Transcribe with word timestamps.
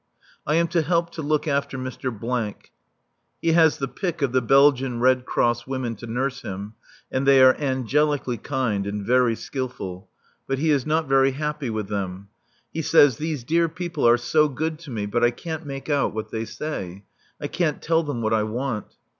I 0.47 0.55
am 0.55 0.67
to 0.69 0.81
help 0.81 1.11
to 1.11 1.21
look 1.21 1.47
after 1.47 1.77
Mr.. 1.77 2.55
He 3.39 3.51
has 3.51 3.77
the 3.77 3.87
pick 3.87 4.23
of 4.23 4.31
the 4.31 4.41
Belgian 4.41 4.99
Red 4.99 5.27
Cross 5.27 5.67
women 5.67 5.95
to 5.97 6.07
nurse 6.07 6.41
him, 6.41 6.73
and 7.11 7.27
they 7.27 7.39
are 7.39 7.53
angelically 7.53 8.37
kind 8.39 8.87
and 8.87 9.05
very 9.05 9.35
skilful, 9.35 10.09
but 10.47 10.57
he 10.57 10.71
is 10.71 10.87
not 10.87 11.07
very 11.07 11.33
happy 11.33 11.69
with 11.69 11.87
them. 11.87 12.29
He 12.73 12.81
says: 12.81 13.17
"These 13.17 13.43
dear 13.43 13.69
people 13.69 14.07
are 14.07 14.17
so 14.17 14.49
good 14.49 14.79
to 14.79 14.89
me, 14.89 15.05
but 15.05 15.23
I 15.23 15.29
can't 15.29 15.67
make 15.67 15.87
out 15.87 16.15
what 16.15 16.31
they 16.31 16.45
say. 16.45 17.03
I 17.39 17.45
can't 17.45 17.79
tell 17.79 18.01
them 18.01 18.23
what 18.23 18.33
I 18.33 18.41
want." 18.41 18.95